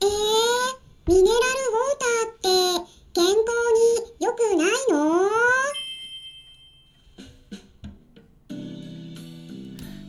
[0.00, 0.08] えー、
[1.12, 5.28] ミネラルウォーターって健康に良くないの？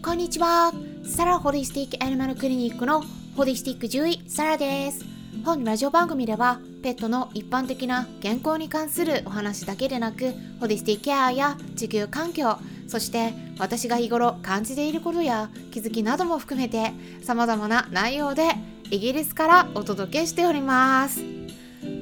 [0.03, 0.71] こんにちは。
[1.05, 3.03] サラホリスティックアニマルクリニックの
[3.35, 5.03] ホリスティック獣医サラです。
[5.43, 16.91] 本ラジオ番組ではペットの一般的な健康に関するお話だけでなくホリスティックケアや地球環境そして私が日頃感じていることや気づきなども含めて
[17.23, 18.43] 様々な内容で
[18.91, 21.23] イギリスからお届けしております。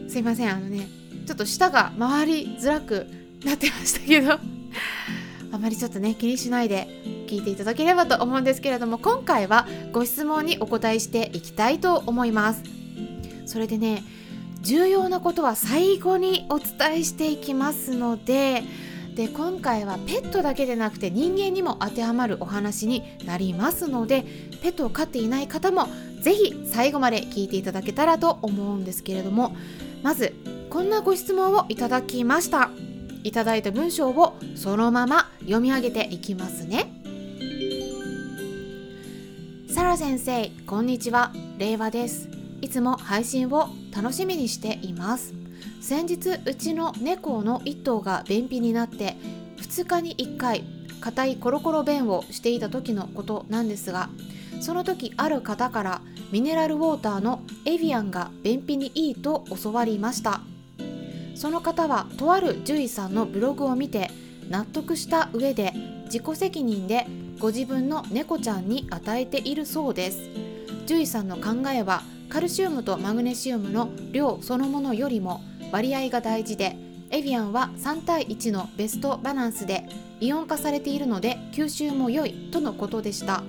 [0.07, 0.87] すいませんあのね
[1.25, 3.07] ちょっと舌が回りづらく
[3.43, 4.39] なってましたけど
[5.51, 6.87] あまりちょっとね気にしないで
[7.27, 12.63] 聞いていただければと思うんですけれども今回はご質問にお答えしていきたいと思います。
[13.45, 14.03] それでね
[14.61, 18.63] 重要なことは最後にお伝えしていきますので
[19.17, 24.23] で今回はペットだけでなくて人間にも当てはまるお話になりますので
[24.61, 25.87] ペットを飼っていない方も
[26.21, 29.55] ぜひ最後まで聞いていただけたらと思うんですけれども
[30.03, 30.35] まず
[30.69, 32.69] こんなご質問をいただきました。
[33.23, 36.91] いただいた文章をそのまま読み上げていきますね。
[39.73, 41.33] サラ先生こんにちは。
[41.57, 42.29] 令和です。
[42.61, 45.36] いつも配信を楽しみにしています。
[45.87, 49.15] 先日うちの猫の1頭が便秘になって
[49.55, 50.65] 2日に1回
[50.99, 54.09] 硬いコロコロ便をしていた時のことなんですが
[54.59, 60.41] その時ある方からミネラルウォーターのエビアンが便秘にいいと教わりました。
[61.35, 64.11] その方はとある獣医さんのブログを見て
[64.49, 65.71] 納得した上で
[66.07, 67.07] 自己責任で
[67.39, 70.19] ご自分の猫ちゃんに与えているそうです。
[70.81, 75.39] 獣医さんの考えはカルシウムとマグネシウムの量そのものよりも
[75.71, 76.75] 割合が大事で
[77.09, 79.87] エビアンは3対1のベストバランスで
[80.19, 83.43] イオン化されているので吸収も良いとのことでした。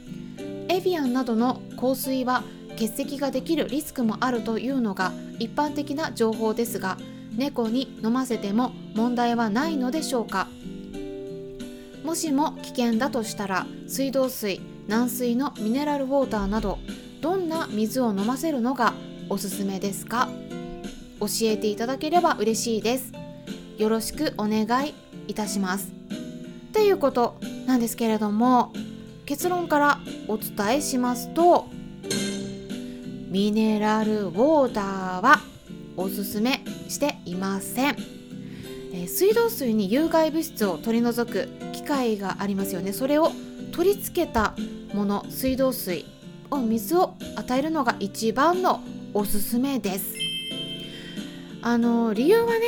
[0.68, 2.44] エビアンなどの香水は
[2.76, 6.98] 結石ができるリスクもあるというのが一般的な情報ですが
[7.36, 10.48] 猫に飲ませても問題はないのでしょうか。
[12.04, 16.78] もしも危険だとしたら水道水軟水のミネラルウォーターなど
[17.22, 18.92] どんな水を飲ませるのが
[19.30, 20.28] おすすめですか？
[21.26, 23.12] 教えていただければ嬉しいです。
[23.78, 24.94] よろしくお願い
[25.28, 25.88] いたします。
[26.68, 27.36] っていうこと
[27.66, 28.72] なんですけれども
[29.26, 31.66] 結論からお伝えしますと
[33.30, 35.40] ミネラルウォーターは
[35.96, 37.96] おすすめしていません、
[38.92, 42.92] え水道水に有害物質を取り除く機械がありますよね。
[42.92, 43.30] それを
[43.72, 44.54] 取り付けた
[44.92, 46.04] もの水道水
[46.50, 48.80] を水を与えるのが一番の
[49.14, 50.13] おすすめです。
[51.64, 52.60] あの理由はね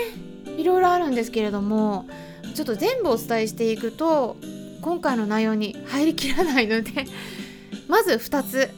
[0.56, 2.08] いろいろあるんですけれども
[2.54, 4.38] ちょっと全部お伝えしていくと
[4.80, 7.04] 今回の内容に入りきらないので
[7.88, 8.70] まず2つ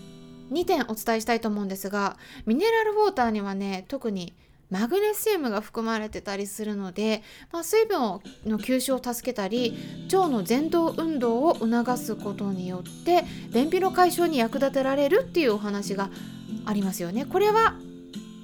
[0.51, 4.33] 2点お伝えしたいと思うんですがミネラルウォーターにはね特に
[4.71, 9.79] マグネシウムが含まれてたりするので、まあ、水分をの吸収を助けたり
[10.13, 13.25] 腸の前動運動を促すことによって
[13.55, 16.11] 便秘の解消に役立てられるっていうお話が
[16.67, 17.25] ありますよね。
[17.25, 17.77] これは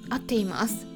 [0.09, 0.94] 合っています。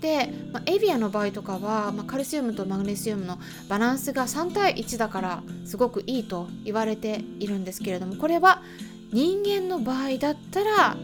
[0.00, 3.38] で、まあ、エビアの場合とかは、まあ、カルシウムとマグネシウムの
[3.68, 8.62] バランスが3対1だからすごくいいと言われているんですけれどもこれは
[9.12, 10.96] 人間の場合だったら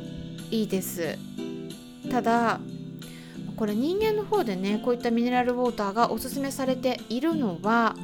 [0.50, 1.18] いいです。
[2.10, 2.60] ただ
[3.56, 7.94] これ人間の方でねこういったミネラルウォーターがおすすめされているのは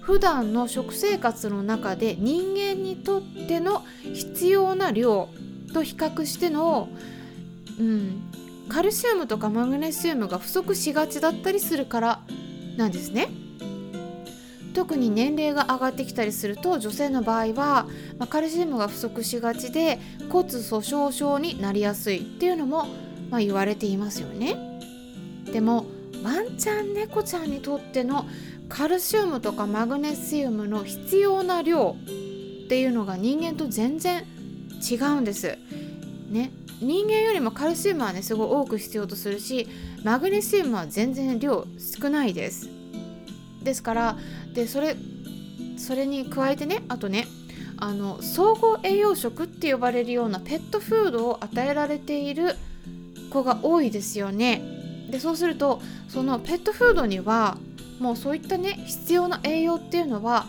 [0.00, 5.28] 普段の食生活の中で人間にとっての必要な量
[5.72, 6.88] と比較しての、
[7.78, 8.22] うん、
[8.70, 12.20] カルシウムとかマグネシウムが不足しがちだったりするから
[12.76, 13.28] なんですね。
[14.72, 17.88] 特に年齢が上がってきたりすると女性の場合は、
[18.18, 19.98] まあ、カルシウムが不足しがちで
[20.30, 22.86] 骨粗しょう症になりやすいっていうのも、
[23.30, 24.54] まあ、言われていますよね。
[25.52, 25.86] でも
[26.22, 28.26] ワンちゃん猫ちゃんにとっての
[28.68, 31.96] カルシウムとかマグネシウムの必要な量
[32.64, 34.24] っていうのが人間と全然
[34.88, 35.58] 違うんです。
[36.30, 39.68] ね、人間よりもカルシウムはねすごい多く必要とするし
[40.02, 42.68] マグネシウムは全然量少ないです。
[43.62, 44.18] ですから
[44.54, 44.96] でそれ
[45.76, 47.26] それに加えてねあとね
[47.76, 52.56] あの総合栄養食って呼ばれるようなペットフードを与えられている
[53.30, 54.62] 子が多いですよね。
[55.10, 57.58] でそうするとそのペットフードには
[57.98, 60.46] もうそういったね必要な栄養っていうのは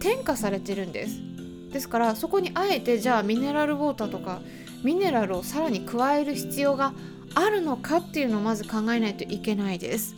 [0.00, 1.27] 添加されてるんです
[1.72, 4.40] ですからそこにあえてじゃあミネラルウォーターとか
[4.82, 6.92] ミネラルをさらに加える必要が
[7.34, 10.14] あるのかっていうのをまず考えないといけないです。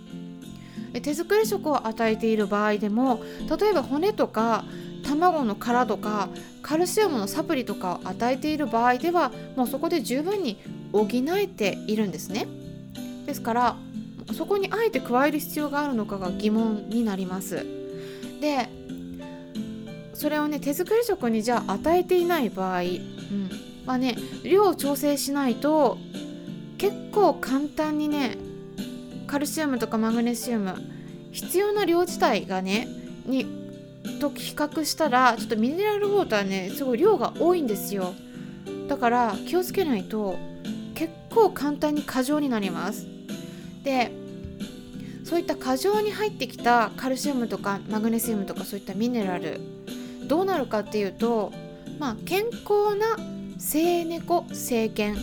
[1.02, 3.20] 手作り食を与えている場合でも
[3.60, 4.64] 例えば骨とか
[5.04, 6.28] 卵の殻とか
[6.62, 10.58] カルシウムのサプリとかを与えている場合ではもうそこで十分に
[10.92, 12.48] 補えているんですね。
[13.26, 13.76] ですから
[14.36, 17.66] そこにあえて加える必要があるのかが疑問になります。
[18.40, 18.68] で
[20.20, 23.50] それをね手作り食にじゃあ与えていない場合、うん、
[23.86, 25.96] まあね量を調整しないと
[26.76, 28.36] 結構簡単にね
[29.26, 30.74] カルシウムとかマグネシウム
[31.32, 32.86] 必要な量自体がね
[33.24, 33.46] に
[34.20, 38.12] と比較したらちょっとミネラルウォーターねすごい量が多いんですよ。
[38.88, 40.36] だから気をつけないと
[40.94, 43.06] 結構簡単に過剰になります。
[43.84, 44.12] で
[45.24, 49.79] そういった過剰に入ってきたカルシウムとかマグネシウムとかそういったミネラル
[50.30, 51.52] どうなるかっていうと
[51.98, 53.16] まあ健康な
[53.58, 55.16] 生猫生犬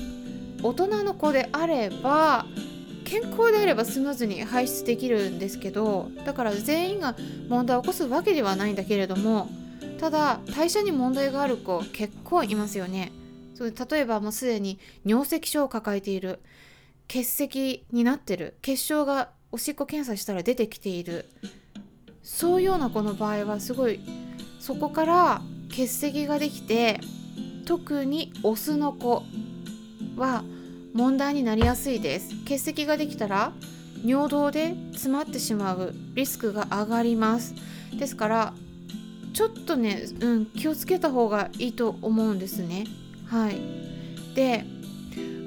[0.62, 2.46] 大人の子であれば
[3.06, 7.16] 健康であればスムーズに排出できるんですけどだから全員が
[7.48, 9.48] 問題を起こすわけではないんだけれども
[9.98, 13.14] ただ代謝に問題がある子結構いますよね。
[13.56, 16.42] そう例えばもうすでに尿石症を抱えている
[17.08, 21.26] 血石になってる血症がおしっこ検査したら出てきている
[22.22, 24.02] そういうような子の場合はすごい
[24.60, 27.00] そこから血石ができて
[27.66, 29.24] 特にオスの子
[30.16, 30.44] は
[30.94, 32.30] 問題になりやすいです。
[32.46, 33.52] 血石ができたら
[34.04, 37.56] 尿道で詰まってしまうリスクが上がります。
[37.98, 38.54] ですから
[39.34, 42.86] ちょっとね、うん、気をつけた方がいいと思うんですね。
[43.28, 43.58] はい。
[44.34, 44.66] で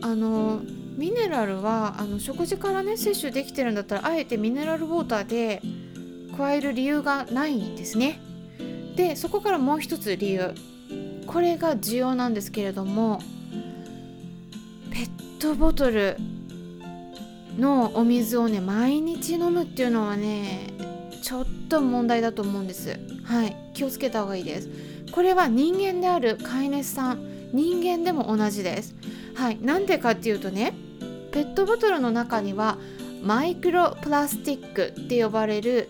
[0.03, 0.61] あの
[0.97, 5.63] ミネラルはあの食事からね摂取できてるんだったらあえてミネラルウォーターで
[6.37, 8.21] 加える理由がないんですね。
[9.00, 10.55] でそこからもう一つ理由。
[11.26, 13.20] これが重要なんですけれども
[14.91, 16.17] ペットボトル
[17.56, 20.75] のお水をね毎日飲むっていうのはね
[21.23, 22.99] ちょっと問題だと思うんです。
[23.25, 23.56] はい。
[23.73, 24.69] 気をつけた方がいいです。
[25.12, 28.94] これは人間である飼い主さん人間でも同じです。
[29.35, 29.58] はい。
[29.62, 30.75] なんでかっていうとね
[31.32, 32.76] ペットボトルの中には
[33.23, 35.88] マイクロプラスチックって呼ばれる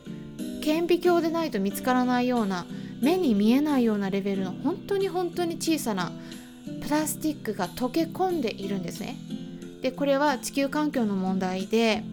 [0.63, 2.67] 顕微鏡でないと見つからないような
[3.01, 6.13] 目に見えないようなレベルの本当に本当に小さな
[6.83, 9.17] プラスチックが溶け込んでいるんですね。
[9.83, 12.05] でこれは地球環境の問題で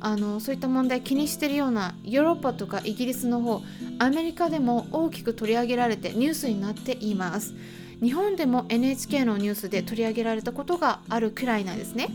[0.00, 3.62] あのそういった問題気にしてるようなヨーロッパとかイギリスの方
[3.98, 7.54] アメリカでも大きく取り上げられてニュースになっています。
[8.02, 12.08] 日本でも NHK のニュースで取り上げられたことがあるくらいなんですね、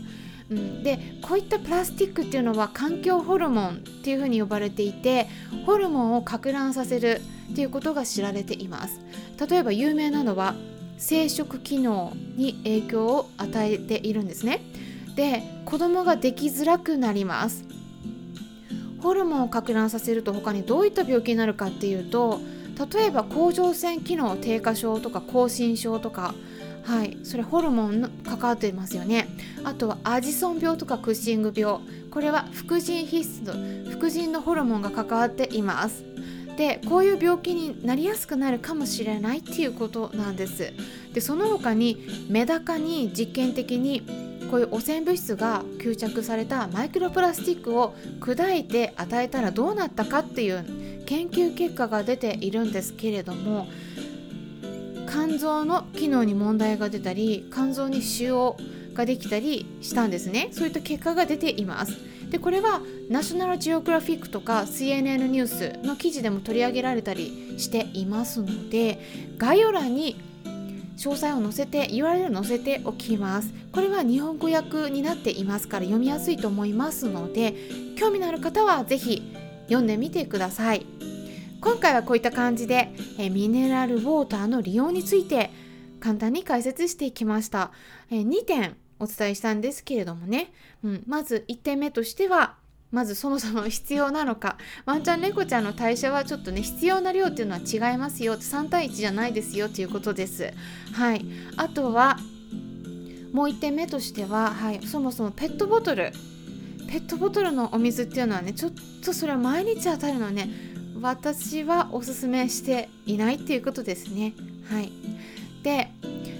[0.50, 5.28] うん、でこういったプラスチックっていうのは環境ホルモンっていうふうに呼ばれていて
[5.66, 7.20] ホルモンを攪乱させる
[7.52, 9.00] っていうことが知られています。
[9.48, 10.54] 例えば有名なのは
[10.98, 14.60] 生殖機能に影響を与えているんですね。
[15.14, 17.64] で子供ができづらくなります。
[19.00, 22.40] ホルモンをか乱させると他にどういった病気になるかっていうと
[22.94, 26.34] 例えば甲状腺機能低下症とか亢進症とか
[26.84, 29.28] はいそれホルモンの関わってますよね。
[29.64, 31.80] あとはアジソン病とかクッシング病。
[32.10, 33.54] これは副腎皮質の
[33.90, 36.11] 副腎のホルモンが関わっています。
[36.56, 40.72] でこういう病気になりやすくなるかもしれないっていうことなんです。
[41.12, 44.02] でその他にメダカに実験的に
[44.50, 53.66] こういう汚染物質が吸着されたマイクロプラスチックを砕いて与えたらどうなったかっていう研究結果が出ているんですけれども
[55.08, 58.56] 肝臓の機能に問題が出たり肝臓に腫瘍
[58.94, 60.48] ができたりしたんですね。
[60.52, 62.11] そういった結果が出ています。
[62.32, 68.98] でこれはナショナルジオグラフィックとか CNN ニュースの記事でも取り上げられたりしていますので
[69.36, 70.18] 概要欄に
[70.96, 73.52] 詳細を載せて URL 載せておきます。
[73.72, 77.54] これは日本語訳になっていますから読みやすいと思いますので
[77.98, 79.22] 興味のある方は是非
[79.64, 80.86] 読んでみてください。
[81.60, 85.50] 今回はこういった感じでえミネラルウォーターの利用について
[86.00, 87.72] 簡単に解説していきました。
[88.10, 88.81] え2点。
[89.02, 90.52] お伝えしたんですけれどもね、
[90.84, 92.54] うん、まず1点目としては
[92.92, 94.58] まずそもそも必要なのか。
[94.86, 98.36] ワンちゃん猫ちゃんの代謝はちょっとね必要な量っていうのは違いますよ。
[98.36, 100.52] 3対1じゃないですよということです。
[100.92, 101.24] はい。
[101.56, 102.18] あとは
[103.32, 106.12] もう1点目としては、はい、そもそもペットボトル。
[106.86, 110.50] ペットボトルのお水っていうのはねちょっとそれは毎日当たるのね
[111.00, 114.34] 私はおすすめしていないっていうことですね。
[114.68, 114.92] はい。
[115.62, 115.90] で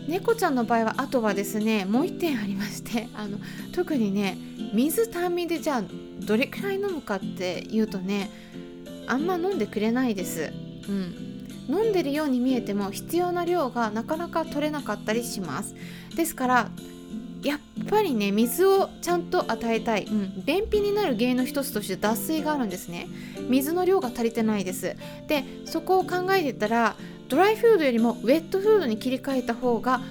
[0.09, 3.39] 猫ちゃんの場合はあとはですねもう1点ありましてあの
[3.73, 4.37] 特にね
[4.73, 5.83] 水単味でじゃあ
[6.21, 8.31] どれくらい飲むかっていうとね
[9.07, 10.53] あんま飲んでくれないです。
[10.89, 15.75] うん、飲んでるように見えても必要な量がなかなか取れなかったりします。
[16.17, 16.71] ですから
[17.43, 23.09] やっぱりね水をちゃんと与えたい、うん、便秘になる原因の一つとして脱水があるんですね。
[23.49, 24.97] 水の量が足りてないです。
[25.27, 26.97] でそこを考えてたら
[27.33, 30.03] ドライフードよりもウェットフードに切り替えた方が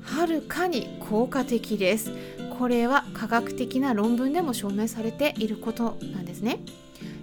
[0.00, 2.12] はるかに効果的です
[2.56, 6.60] これは科学的な論文でも証明されていることなんですね。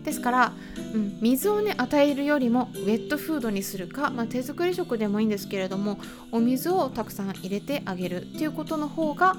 [0.03, 0.53] ですから、
[0.93, 5.99] うん、水をね与えるよりもウェットフードにするか、まあ、手作り食でもいいんですけれども
[6.33, 9.37] お水をたくさん入れてあげるっていうことの方が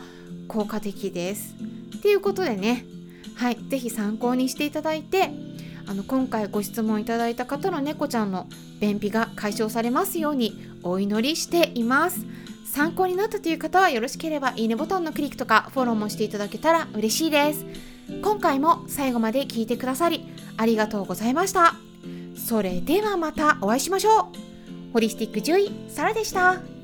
[0.48, 1.54] 効果的です。
[1.98, 2.86] っていうことでね
[3.34, 5.30] はい是非参考にしていただいて
[5.88, 8.48] あの今回ご質問いただいた方の猫ちゃんの
[8.80, 12.26] 便秘が解消されますようにお祈りしています。
[12.64, 17.64] 参考になったという方はよろしければいいねボタンのクリックとかフォローもしていただけたら嬉しいです。
[18.22, 20.26] 今回も最後まで聞いてくださり
[20.56, 21.74] ありがとうございました。
[22.36, 24.92] それではまたお会いしましょう。
[24.92, 26.75] ホリスティック獣医サラでした。